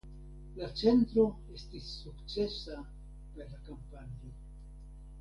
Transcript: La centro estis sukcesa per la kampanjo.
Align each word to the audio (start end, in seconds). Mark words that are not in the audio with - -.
La 0.59 0.69
centro 0.79 1.25
estis 1.59 1.91
sukcesa 1.99 2.81
per 3.37 3.49
la 3.53 3.63
kampanjo. 3.71 4.35